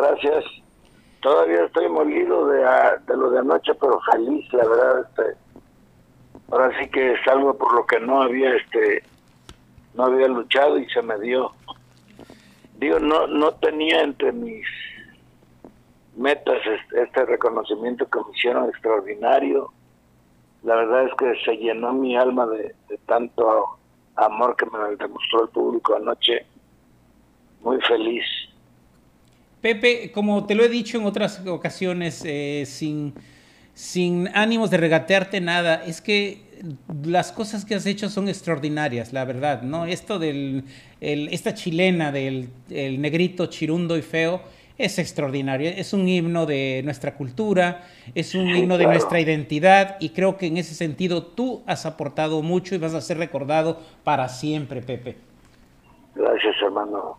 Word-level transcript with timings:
gracias. 0.00 0.44
Todavía 1.20 1.64
estoy 1.64 1.88
molido 1.88 2.46
de, 2.46 2.64
de 3.06 3.16
lo 3.16 3.30
de 3.30 3.40
anoche, 3.40 3.74
pero 3.74 4.00
feliz, 4.12 4.50
la 4.52 4.66
verdad. 4.66 5.00
Este, 5.08 5.36
ahora 6.50 6.72
sí 6.80 6.88
que 6.88 7.12
es 7.12 7.28
algo 7.28 7.56
por 7.56 7.74
lo 7.74 7.86
que 7.86 8.00
no 8.00 8.22
había 8.22 8.54
este 8.56 9.02
no 9.94 10.04
había 10.04 10.28
luchado 10.28 10.78
y 10.78 10.88
se 10.90 11.02
me 11.02 11.18
dio. 11.20 11.52
Digo, 12.78 12.98
no 12.98 13.26
no 13.26 13.52
tenía 13.52 14.02
entre 14.02 14.32
mis 14.32 14.66
metas 16.16 16.58
este, 16.92 17.24
reconocimiento 17.26 18.08
que 18.08 18.18
me 18.18 18.36
hicieron 18.36 18.68
extraordinario. 18.68 19.72
La 20.62 20.76
verdad 20.76 21.04
es 21.04 21.14
que 21.14 21.34
se 21.44 21.56
llenó 21.56 21.92
mi 21.92 22.16
alma 22.16 22.46
de 22.46 22.74
tanto 23.06 23.78
amor 24.16 24.56
que 24.56 24.66
me 24.66 24.96
demostró 24.96 25.44
el 25.44 25.48
público 25.48 25.96
anoche. 25.96 26.46
Muy 27.62 27.80
feliz. 27.82 28.24
Pepe, 29.60 30.10
como 30.12 30.46
te 30.46 30.54
lo 30.54 30.64
he 30.64 30.68
dicho 30.68 30.98
en 30.98 31.04
otras 31.04 31.44
ocasiones, 31.46 32.22
eh, 32.24 32.64
sin, 32.66 33.12
sin 33.74 34.28
ánimos 34.34 34.70
de 34.70 34.78
regatearte 34.78 35.40
nada, 35.40 35.82
es 35.86 36.00
que 36.00 36.42
las 37.04 37.32
cosas 37.32 37.64
que 37.64 37.74
has 37.74 37.86
hecho 37.86 38.08
son 38.08 38.28
extraordinarias, 38.28 39.12
la 39.12 39.24
verdad, 39.24 39.62
¿no? 39.62 39.86
Esto 39.86 40.18
del, 40.18 40.64
el- 41.00 41.28
esta 41.28 41.54
chilena 41.54 42.12
del 42.12 42.48
el 42.70 43.00
negrito 43.00 43.46
chirundo 43.46 43.96
y 43.96 44.02
feo 44.02 44.42
es 44.76 44.98
extraordinario, 44.98 45.68
es 45.70 45.92
un 45.92 46.08
himno 46.08 46.46
de 46.46 46.80
nuestra 46.84 47.14
cultura, 47.14 47.86
es 48.14 48.34
un 48.34 48.48
himno 48.48 48.78
de 48.78 48.86
nuestra 48.86 49.20
identidad 49.20 49.96
y 50.00 50.08
creo 50.10 50.38
que 50.38 50.46
en 50.46 50.56
ese 50.56 50.74
sentido 50.74 51.22
tú 51.22 51.62
has 51.66 51.84
aportado 51.84 52.40
mucho 52.42 52.74
y 52.74 52.78
vas 52.78 52.94
a 52.94 53.00
ser 53.02 53.18
recordado 53.18 53.78
para 54.04 54.26
siempre, 54.30 54.80
Pepe. 54.80 55.16
Gracias, 56.14 56.54
hermano. 56.62 57.18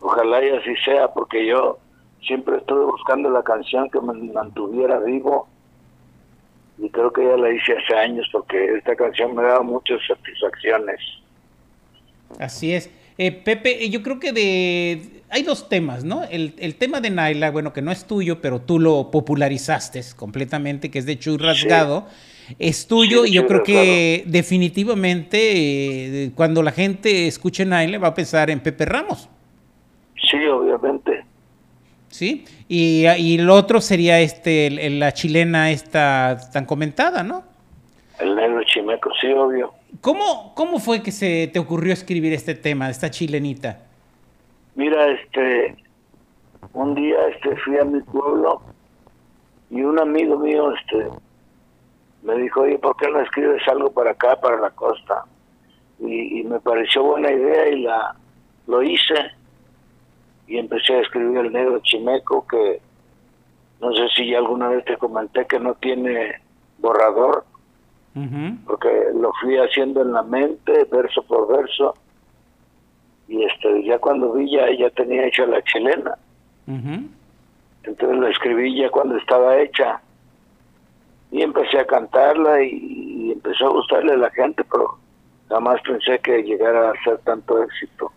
Ojalá 0.00 0.44
y 0.44 0.50
así 0.50 0.74
sea, 0.84 1.08
porque 1.08 1.46
yo 1.46 1.78
siempre 2.26 2.56
estuve 2.56 2.84
buscando 2.84 3.30
la 3.30 3.42
canción 3.42 3.88
que 3.90 4.00
me 4.00 4.14
mantuviera 4.32 4.98
vivo 4.98 5.48
y 6.78 6.88
creo 6.88 7.12
que 7.12 7.24
ya 7.24 7.36
la 7.36 7.50
hice 7.50 7.76
hace 7.76 7.94
años 7.94 8.26
porque 8.32 8.76
esta 8.76 8.96
canción 8.96 9.34
me 9.34 9.42
dado 9.42 9.62
muchas 9.64 10.00
satisfacciones. 10.06 11.00
Así 12.38 12.72
es. 12.72 12.90
Eh, 13.18 13.32
Pepe, 13.32 13.84
eh, 13.84 13.90
yo 13.90 14.02
creo 14.02 14.18
que 14.18 14.32
de... 14.32 15.22
Hay 15.28 15.42
dos 15.42 15.68
temas, 15.68 16.04
¿no? 16.04 16.24
El, 16.24 16.54
el 16.58 16.74
tema 16.76 17.00
de 17.00 17.10
Naila, 17.10 17.50
bueno, 17.50 17.72
que 17.72 17.82
no 17.82 17.92
es 17.92 18.06
tuyo, 18.06 18.40
pero 18.40 18.62
tú 18.62 18.78
lo 18.80 19.10
popularizaste 19.10 20.00
completamente, 20.16 20.90
que 20.90 20.98
es 20.98 21.06
de 21.06 21.18
Chuy 21.18 21.36
Rasgado, 21.36 22.06
es 22.58 22.86
tuyo 22.88 23.24
Sí, 23.24 23.30
y 23.30 23.34
yo 23.34 23.46
creo 23.46 23.62
que 23.62 24.24
definitivamente 24.26 26.24
eh, 26.24 26.32
cuando 26.34 26.62
la 26.62 26.72
gente 26.72 27.28
escuche 27.28 27.64
Naila 27.64 27.98
va 27.98 28.08
a 28.08 28.14
pensar 28.14 28.50
en 28.50 28.60
Pepe 28.60 28.86
Ramos, 28.86 29.28
Sí, 30.22 30.44
obviamente. 30.46 31.24
¿sí? 32.08 32.44
Y, 32.68 33.06
y 33.18 33.38
el 33.38 33.48
otro 33.50 33.80
sería 33.80 34.18
este, 34.20 34.66
el- 34.66 34.98
la 34.98 35.12
chilena 35.12 35.70
esta 35.70 36.38
tan 36.52 36.64
comentada, 36.66 37.22
¿no? 37.22 37.44
El 38.18 38.34
negro 38.36 38.62
chimeco, 38.64 39.10
sí, 39.20 39.28
obvio. 39.32 39.72
¿Cómo, 40.00 40.52
¿Cómo 40.54 40.78
fue 40.78 41.02
que 41.02 41.12
se 41.12 41.48
te 41.52 41.58
ocurrió 41.58 41.92
escribir 41.92 42.32
este 42.32 42.54
tema, 42.54 42.90
esta 42.90 43.10
chilenita? 43.10 43.78
Mira, 44.74 45.06
este, 45.12 45.76
un 46.74 46.94
día 46.94 47.16
este 47.28 47.56
fui 47.56 47.78
a 47.78 47.84
mi 47.84 48.00
pueblo 48.00 48.60
y 49.70 49.82
un 49.82 49.98
amigo 49.98 50.38
mío 50.38 50.72
este 50.74 51.06
me 52.22 52.34
dijo, 52.36 52.60
oye, 52.62 52.78
¿por 52.78 52.96
qué 52.96 53.08
no 53.08 53.20
escribes 53.20 53.62
algo 53.68 53.90
para 53.92 54.10
acá, 54.10 54.38
para 54.40 54.60
la 54.60 54.70
costa? 54.70 55.24
Y, 56.00 56.40
y 56.40 56.44
me 56.44 56.60
pareció 56.60 57.02
buena 57.04 57.30
idea 57.32 57.68
y 57.68 57.80
la 57.82 58.14
lo 58.66 58.82
hice 58.82 59.14
y 60.50 60.58
empecé 60.58 60.94
a 60.94 61.00
escribir 61.00 61.38
el 61.38 61.52
negro 61.52 61.78
chimeco 61.80 62.44
que 62.48 62.80
no 63.80 63.92
sé 63.94 64.08
si 64.16 64.28
ya 64.28 64.38
alguna 64.38 64.68
vez 64.68 64.84
te 64.84 64.96
comenté 64.96 65.46
que 65.46 65.60
no 65.60 65.74
tiene 65.74 66.40
borrador 66.78 67.44
porque 68.66 68.88
lo 69.14 69.32
fui 69.40 69.56
haciendo 69.56 70.02
en 70.02 70.12
la 70.12 70.24
mente, 70.24 70.84
verso 70.90 71.22
por 71.22 71.46
verso, 71.56 71.94
y 73.28 73.44
este 73.44 73.84
ya 73.84 73.98
cuando 73.98 74.32
vi 74.32 74.50
ya, 74.50 74.66
ya 74.76 74.90
tenía 74.90 75.26
hecha 75.26 75.46
la 75.46 75.62
chilena, 75.62 76.18
entonces 76.66 78.18
la 78.18 78.28
escribí 78.28 78.76
ya 78.76 78.90
cuando 78.90 79.16
estaba 79.16 79.56
hecha, 79.58 80.00
y 81.30 81.42
empecé 81.42 81.78
a 81.78 81.86
cantarla 81.86 82.62
y, 82.64 82.70
y 82.72 83.32
empezó 83.32 83.68
a 83.68 83.70
gustarle 83.70 84.14
a 84.14 84.16
la 84.16 84.30
gente, 84.30 84.64
pero 84.64 84.98
jamás 85.48 85.80
pensé 85.82 86.18
que 86.18 86.42
llegara 86.42 86.90
a 86.90 87.04
ser 87.04 87.18
tanto 87.18 87.62
éxito. 87.62 88.10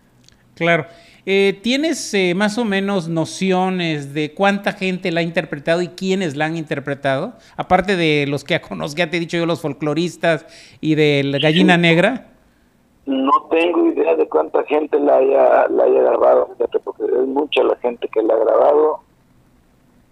Claro. 0.56 0.84
Eh, 1.26 1.58
¿Tienes 1.62 2.12
eh, 2.12 2.34
más 2.36 2.58
o 2.58 2.66
menos 2.66 3.08
nociones 3.08 4.12
de 4.12 4.34
cuánta 4.34 4.72
gente 4.72 5.10
la 5.10 5.20
ha 5.20 5.22
interpretado 5.22 5.80
y 5.80 5.88
quiénes 5.88 6.36
la 6.36 6.44
han 6.44 6.56
interpretado? 6.56 7.32
Aparte 7.56 7.96
de 7.96 8.26
los 8.28 8.44
que 8.44 8.60
conozco, 8.68 8.98
ya 8.98 9.08
te 9.08 9.16
he 9.16 9.20
dicho 9.20 9.38
yo, 9.38 9.46
los 9.46 9.62
folcloristas 9.62 10.46
y 10.82 10.96
de 10.96 11.22
la 11.24 11.38
gallina 11.38 11.78
negra. 11.78 12.26
No 13.06 13.32
tengo 13.50 13.86
idea 13.88 14.14
de 14.16 14.28
cuánta 14.28 14.62
gente 14.64 14.98
la 15.00 15.16
haya, 15.16 15.68
la 15.68 15.84
haya 15.84 16.02
grabado, 16.02 16.50
porque 16.84 17.04
es 17.04 17.26
mucha 17.26 17.62
la 17.62 17.76
gente 17.76 18.06
que 18.08 18.22
la 18.22 18.34
ha 18.34 18.38
grabado. 18.38 19.00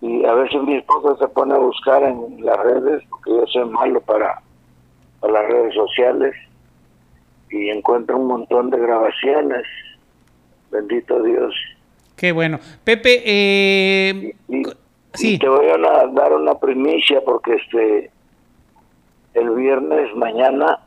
Y 0.01 0.25
a 0.25 0.35
veces 0.35 0.63
mi 0.63 0.77
esposa 0.77 1.17
se 1.19 1.29
pone 1.29 1.55
a 1.55 1.59
buscar 1.59 2.03
en 2.03 2.45
las 2.45 2.59
redes, 2.59 3.03
porque 3.09 3.31
yo 3.31 3.47
soy 3.47 3.65
malo 3.67 4.01
para, 4.01 4.43
para 5.21 5.33
las 5.33 5.47
redes 5.47 5.75
sociales, 5.75 6.35
y 7.51 7.69
encuentra 7.69 8.17
un 8.17 8.27
montón 8.27 8.71
de 8.71 8.79
grabaciones. 8.79 9.65
Bendito 10.73 11.23
Dios. 11.23 11.55
Qué 12.17 12.33
bueno. 12.33 12.59
Pepe, 12.83 13.23
eh, 13.25 14.35
Y, 14.49 14.63
co- 14.63 14.71
y 14.71 15.17
sí, 15.19 15.39
te 15.39 15.49
voy 15.49 15.69
a 15.69 15.75
una- 15.75 16.07
dar 16.13 16.33
una 16.33 16.55
primicia, 16.59 17.21
porque 17.25 17.55
este 17.55 18.11
el 19.35 19.51
viernes 19.51 20.15
mañana 20.17 20.81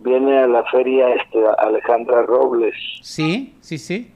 viene 0.00 0.38
a 0.40 0.46
la 0.46 0.64
feria 0.70 1.08
este 1.14 1.38
Alejandra 1.58 2.22
Robles. 2.22 2.74
sí, 3.02 3.54
sí, 3.60 3.78
sí. 3.78 4.10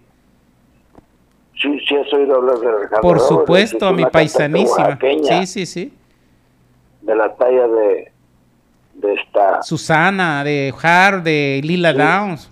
Sí, 1.61 1.79
sí 1.89 1.97
has 1.97 2.13
oído 2.13 2.35
hablar 2.37 2.59
de 2.59 2.69
Alejandra 2.69 3.01
Por 3.01 3.17
Robles, 3.19 3.29
supuesto, 3.29 3.87
a 3.87 3.93
mi 3.93 4.05
paisanísima. 4.07 4.99
Sí, 5.01 5.47
sí, 5.47 5.67
sí. 5.67 5.93
De 7.01 7.15
la 7.15 7.33
talla 7.37 7.69
de, 7.69 8.13
de 8.95 9.15
esta, 9.15 9.63
Susana, 9.63 10.43
de 10.43 10.75
Har, 10.83 11.23
de 11.23 11.61
Lila 11.63 11.93
Sí. 11.93 11.99
Downs. 11.99 12.51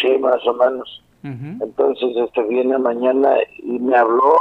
sí, 0.00 0.18
más 0.18 0.44
o 0.46 0.52
menos. 0.54 1.02
Entonces, 1.22 2.16
este 2.16 2.42
viene 2.44 2.78
mañana 2.78 3.34
y 3.58 3.78
me 3.80 3.96
habló 3.96 4.36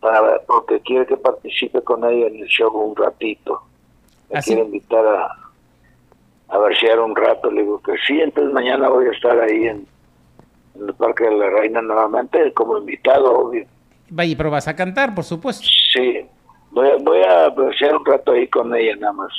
para 0.00 0.40
porque 0.46 0.80
quiere 0.80 1.06
que 1.06 1.16
participe 1.16 1.82
con 1.82 2.02
ella 2.04 2.28
en 2.28 2.36
el 2.40 2.46
show 2.48 2.70
un 2.74 2.96
ratito. 2.96 3.60
Me 4.30 4.38
Así- 4.38 4.50
quiere 4.54 4.66
invitar 4.66 5.04
a, 5.06 5.36
a 6.48 6.58
versear 6.58 6.98
un 7.00 7.14
rato. 7.14 7.50
Le 7.50 7.62
digo 7.62 7.80
que 7.82 7.92
sí, 8.06 8.20
entonces 8.20 8.52
mañana 8.54 8.88
voy 8.88 9.06
a 9.06 9.10
estar 9.10 9.38
ahí 9.38 9.64
en, 9.66 9.86
en 10.76 10.88
el 10.88 10.94
Parque 10.94 11.24
de 11.24 11.36
la 11.36 11.50
Reina 11.50 11.82
nuevamente 11.82 12.52
como 12.54 12.78
invitado, 12.78 13.30
obvio. 13.38 13.66
Vaya, 14.08 14.34
pero 14.36 14.50
vas 14.50 14.68
a 14.68 14.74
cantar, 14.76 15.14
por 15.14 15.24
supuesto. 15.24 15.66
Sí, 15.92 16.20
voy 16.70 16.88
a, 16.88 16.96
voy 16.96 17.22
a 17.22 17.48
versear 17.50 17.96
un 17.96 18.04
rato 18.06 18.32
ahí 18.32 18.48
con 18.48 18.74
ella 18.74 18.96
nada 18.96 19.12
más. 19.12 19.32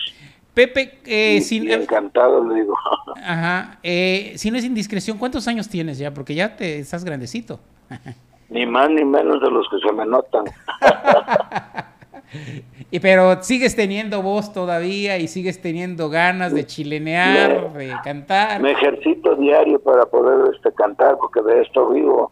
Pepe, 0.53 0.99
eh, 1.05 1.37
Y- 1.37 1.41
sin, 1.41 1.67
y 1.67 1.71
encantado, 1.73 2.47
le 2.47 2.61
digo. 2.61 2.73
Ajá. 3.23 3.79
Eh, 3.83 4.33
si 4.35 4.51
no 4.51 4.57
es 4.57 4.65
indiscreción, 4.65 5.17
¿cuántos 5.17 5.47
años 5.47 5.67
tienes 5.69 5.97
ya? 5.97 6.13
Porque 6.13 6.35
ya 6.35 6.55
te 6.55 6.79
estás 6.79 7.03
grandecito. 7.03 7.59
ni 8.49 8.65
más 8.65 8.89
ni 8.89 9.03
menos 9.03 9.41
de 9.41 9.49
los 9.49 9.67
que 9.69 9.79
se 9.87 9.93
me 9.93 10.05
notan. 10.05 10.45
Y 12.89 12.99
pero 12.99 13.43
sigues 13.43 13.75
teniendo 13.75 14.21
voz 14.23 14.53
todavía 14.53 15.17
y 15.19 15.27
sigues 15.27 15.61
teniendo 15.61 16.09
ganas 16.09 16.51
de 16.53 16.65
chilenear, 16.65 17.73
de 17.73 17.93
cantar. 18.03 18.59
Me 18.61 18.71
ejercito 18.71 19.35
diario 19.35 19.79
para 19.79 20.05
poder 20.05 20.53
este 20.55 20.71
cantar 20.73 21.17
porque 21.17 21.41
de 21.41 21.61
esto 21.61 21.89
vivo. 21.89 22.31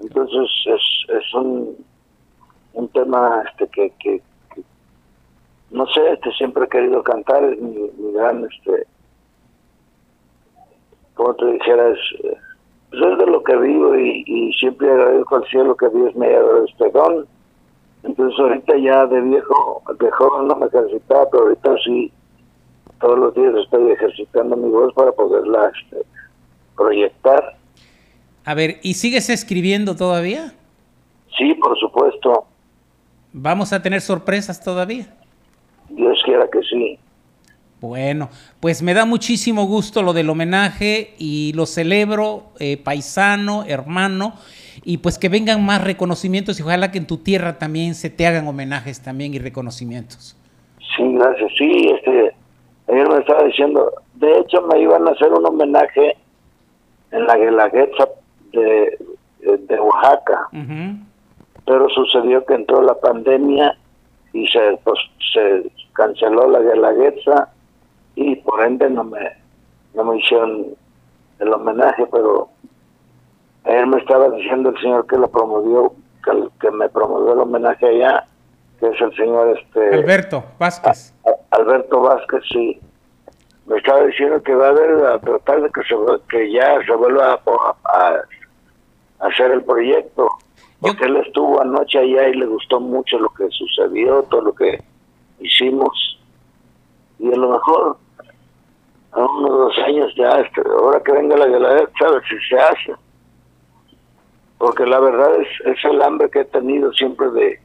Entonces 0.00 0.48
es, 0.66 1.16
es 1.16 1.34
un, 1.34 1.76
un 2.74 2.88
tema 2.88 3.44
este 3.48 3.68
que, 3.68 3.92
que, 4.00 4.22
no 5.72 5.86
sé, 5.86 6.12
este 6.12 6.30
siempre 6.32 6.64
he 6.64 6.68
querido 6.68 7.02
cantar, 7.02 7.44
es 7.44 7.60
mi, 7.60 7.90
mi 7.98 8.12
gran 8.12 8.44
este 8.44 8.86
como 11.14 11.34
te 11.34 11.46
dijera, 11.46 11.88
es, 11.88 11.98
eh, 12.24 12.36
pues 12.90 13.02
es 13.02 13.18
de 13.18 13.26
lo 13.26 13.42
que 13.42 13.56
vivo 13.56 13.98
y, 13.98 14.24
y 14.26 14.52
siempre 14.54 14.90
agradezco 14.90 15.36
al 15.36 15.46
cielo 15.48 15.76
que 15.76 15.88
Dios 15.90 16.14
me 16.16 16.26
haya 16.26 16.40
dado 16.40 16.64
este 16.64 16.90
don. 16.90 17.26
Entonces 18.02 18.40
ahorita 18.40 18.76
ya 18.78 19.06
de 19.06 19.20
viejo, 19.20 19.82
de 20.00 20.10
joven 20.10 20.48
no 20.48 20.56
me 20.56 20.66
ejercitaba, 20.66 21.28
pero 21.30 21.44
ahorita 21.44 21.76
sí, 21.84 22.10
todos 23.00 23.18
los 23.18 23.34
días 23.34 23.54
estoy 23.62 23.92
ejercitando 23.92 24.56
mi 24.56 24.70
voz 24.70 24.92
para 24.94 25.12
poderla 25.12 25.70
este, 25.76 26.02
proyectar. 26.76 27.56
A 28.44 28.54
ver, 28.54 28.78
¿y 28.82 28.94
sigues 28.94 29.28
escribiendo 29.28 29.94
todavía? 29.94 30.54
Sí, 31.36 31.54
por 31.54 31.78
supuesto, 31.78 32.46
¿Vamos 33.32 33.72
a 33.72 33.80
tener 33.80 34.02
sorpresas 34.02 34.62
todavía? 34.62 35.06
Dios 35.88 36.20
quiera 36.24 36.48
que 36.50 36.60
sí. 36.62 36.98
Bueno, 37.80 38.28
pues 38.60 38.80
me 38.80 38.94
da 38.94 39.04
muchísimo 39.04 39.66
gusto 39.66 40.02
lo 40.02 40.12
del 40.12 40.30
homenaje 40.30 41.14
y 41.18 41.52
lo 41.54 41.66
celebro, 41.66 42.44
eh, 42.60 42.76
paisano, 42.76 43.64
hermano. 43.66 44.34
y 44.84 44.98
pues 44.98 45.18
que 45.18 45.28
vengan 45.28 45.64
más 45.64 45.82
reconocimientos 45.82 46.58
y 46.58 46.62
ojalá 46.62 46.90
que 46.90 46.98
en 46.98 47.06
tu 47.06 47.18
tierra 47.18 47.58
también 47.58 47.94
se 47.94 48.08
te 48.08 48.26
hagan 48.26 48.46
homenajes 48.46 49.02
también 49.02 49.34
y 49.34 49.38
reconocimientos. 49.38 50.36
Sí, 50.96 51.02
gracias. 51.12 51.52
Sí, 51.58 51.90
este, 51.94 52.32
ayer 52.88 53.08
me 53.08 53.18
estaba 53.18 53.44
diciendo, 53.44 53.92
de 54.14 54.38
hecho 54.38 54.62
me 54.62 54.80
iban 54.80 55.06
a 55.08 55.10
hacer 55.12 55.32
un 55.32 55.44
homenaje 55.44 56.16
en 57.10 57.26
la 57.26 57.36
Guelaguetza 57.36 58.08
de, 58.52 58.98
de 59.40 59.80
Oaxaca, 59.80 60.48
pero 61.66 61.88
sucedió 61.90 62.44
que 62.44 62.54
entró 62.54 62.82
la 62.82 62.94
pandemia 62.94 63.76
y 64.32 64.46
se, 64.48 64.78
pues, 64.84 64.98
se 65.32 65.70
canceló 65.92 66.48
la 66.48 66.60
Guelaguetza 66.60 67.48
y 68.14 68.36
por 68.36 68.64
ende 68.64 68.88
no 68.90 69.04
me, 69.04 69.32
no 69.94 70.04
me 70.04 70.18
hicieron 70.18 70.66
el 71.38 71.52
homenaje, 71.52 72.06
pero 72.10 72.48
él 73.64 73.86
me 73.86 73.98
estaba 73.98 74.30
diciendo 74.30 74.70
el 74.70 74.80
señor 74.80 75.06
que 75.06 75.16
lo 75.16 75.28
promovió, 75.30 75.92
que, 76.24 76.48
que 76.60 76.70
me 76.70 76.88
promovió 76.88 77.32
el 77.34 77.40
homenaje 77.40 77.86
allá, 77.86 78.24
que 78.80 78.88
es 78.88 79.00
el 79.00 79.14
señor 79.16 79.56
este 79.58 79.94
Alberto 79.94 80.44
Vázquez. 80.58 81.14
Alberto 81.50 82.00
Vázquez, 82.00 82.42
sí. 82.50 82.80
Me 83.66 83.76
estaba 83.76 84.02
diciendo 84.04 84.42
que 84.42 84.54
va 84.54 84.66
a 84.66 84.70
haber 84.70 85.06
a 85.06 85.18
tratar 85.20 85.62
de 85.62 85.70
que, 85.70 85.82
se, 85.82 85.94
que 86.28 86.52
ya 86.52 86.78
se 86.84 86.92
vuelva 86.92 87.40
a, 87.84 88.22
hacer 89.22 89.50
el 89.50 89.62
proyecto. 89.62 90.28
Porque 90.80 91.04
él 91.04 91.16
estuvo 91.18 91.60
anoche 91.60 91.98
allá 91.98 92.28
y 92.28 92.34
le 92.34 92.46
gustó 92.46 92.80
mucho 92.80 93.16
lo 93.18 93.28
que 93.30 93.48
sucedió, 93.50 94.24
todo 94.24 94.40
lo 94.42 94.54
que 94.54 94.82
hicimos. 95.40 96.18
Y 97.20 97.32
a 97.32 97.36
lo 97.36 97.52
mejor 97.52 97.96
a 99.12 99.18
unos 99.24 99.50
dos 99.50 99.78
años 99.86 100.12
ya, 100.16 100.40
este, 100.40 100.60
ahora 100.68 101.00
que 101.04 101.12
venga 101.12 101.36
la 101.36 101.46
Guelaguetza, 101.46 101.92
sabe 101.98 102.20
si 102.28 102.36
se 102.48 102.58
hace. 102.58 102.94
Porque 104.58 104.84
la 104.84 104.98
verdad 104.98 105.40
es, 105.40 105.48
es 105.66 105.84
el 105.84 106.02
hambre 106.02 106.28
que 106.30 106.40
he 106.40 106.44
tenido 106.46 106.92
siempre 106.94 107.30
de, 107.30 107.60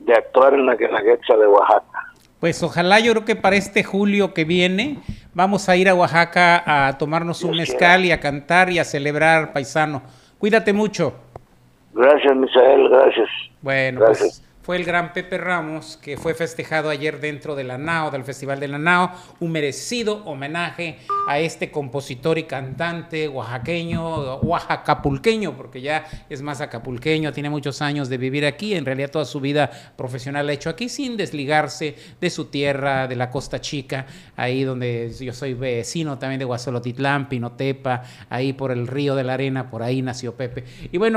de 0.00 0.14
actuar 0.14 0.52
en 0.52 0.66
la 0.66 0.74
Guelaguetza 0.74 1.36
de 1.36 1.46
Oaxaca. 1.46 2.12
Pues 2.40 2.62
ojalá 2.62 3.00
yo 3.00 3.12
creo 3.12 3.24
que 3.24 3.36
para 3.36 3.56
este 3.56 3.84
julio 3.84 4.34
que 4.34 4.44
viene 4.44 4.98
vamos 5.32 5.68
a 5.68 5.76
ir 5.76 5.88
a 5.88 5.94
Oaxaca 5.94 6.62
a 6.88 6.98
tomarnos 6.98 7.42
un 7.42 7.56
mezcal 7.56 8.04
y 8.04 8.12
a 8.12 8.20
cantar 8.20 8.70
y 8.70 8.78
a 8.78 8.84
celebrar, 8.84 9.52
paisano. 9.52 10.02
Cuídate 10.40 10.72
mucho. 10.72 11.12
Gracias, 11.92 12.34
Misael, 12.34 12.88
gracias. 12.88 13.28
Bueno, 13.60 14.00
gracias. 14.00 14.40
pues 14.40 14.49
fue 14.70 14.76
el 14.76 14.84
gran 14.84 15.12
Pepe 15.12 15.36
Ramos, 15.36 15.98
que 16.00 16.16
fue 16.16 16.32
festejado 16.32 16.90
ayer 16.90 17.18
dentro 17.18 17.56
de 17.56 17.64
la 17.64 17.76
NAO, 17.76 18.12
del 18.12 18.22
Festival 18.22 18.60
de 18.60 18.68
la 18.68 18.78
NAO, 18.78 19.10
un 19.40 19.50
merecido 19.50 20.24
homenaje 20.26 20.98
a 21.26 21.40
este 21.40 21.72
compositor 21.72 22.38
y 22.38 22.44
cantante 22.44 23.26
oaxaqueño, 23.26 24.36
oaxacapulqueño, 24.36 25.56
porque 25.56 25.80
ya 25.80 26.06
es 26.28 26.40
más 26.40 26.60
acapulqueño, 26.60 27.32
tiene 27.32 27.50
muchos 27.50 27.82
años 27.82 28.08
de 28.08 28.16
vivir 28.16 28.46
aquí, 28.46 28.76
en 28.76 28.84
realidad 28.84 29.10
toda 29.10 29.24
su 29.24 29.40
vida 29.40 29.72
profesional 29.96 30.46
la 30.46 30.52
ha 30.52 30.54
hecho 30.54 30.70
aquí, 30.70 30.88
sin 30.88 31.16
desligarse 31.16 31.96
de 32.20 32.30
su 32.30 32.44
tierra, 32.44 33.08
de 33.08 33.16
la 33.16 33.28
Costa 33.28 33.60
Chica, 33.60 34.06
ahí 34.36 34.62
donde 34.62 35.12
yo 35.18 35.32
soy 35.32 35.54
vecino 35.54 36.16
también 36.16 36.38
de 36.38 36.44
Guasolotitlán, 36.44 37.28
Pinotepa, 37.28 38.04
ahí 38.28 38.52
por 38.52 38.70
el 38.70 38.86
río 38.86 39.16
de 39.16 39.24
la 39.24 39.34
Arena, 39.34 39.68
por 39.68 39.82
ahí 39.82 40.00
nació 40.00 40.36
Pepe. 40.36 40.62
Y 40.92 40.98
bueno, 40.98 41.08